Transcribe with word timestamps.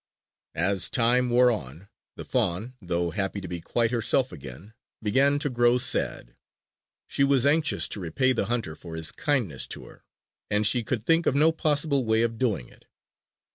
As 0.55 0.89
time 0.89 1.29
wore 1.29 1.51
on, 1.51 1.87
the 2.15 2.25
fawn, 2.25 2.73
though 2.81 3.11
happy 3.11 3.39
to 3.39 3.47
be 3.47 3.61
quite 3.61 3.91
herself 3.91 4.31
again, 4.31 4.73
began 5.03 5.37
to 5.37 5.47
grow 5.47 5.77
sad. 5.77 6.35
She 7.07 7.23
was 7.23 7.45
anxious 7.45 7.87
to 7.89 7.99
repay 7.99 8.33
the 8.33 8.47
hunter 8.47 8.75
for 8.75 8.95
his 8.95 9.11
kindness 9.11 9.67
to 9.67 9.85
her; 9.85 10.03
and 10.49 10.65
she 10.65 10.83
could 10.83 11.05
think 11.05 11.27
of 11.27 11.35
no 11.35 11.51
possible 11.51 12.03
way 12.03 12.23
of 12.23 12.39
doing 12.39 12.67
it. 12.67 12.85